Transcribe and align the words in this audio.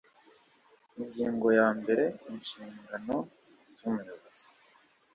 ingingo 0.99 1.47
ya 1.59 1.67
mbere 1.79 2.05
inshingano 2.31 3.15
z 3.77 3.79
umuyobozi 3.87 4.45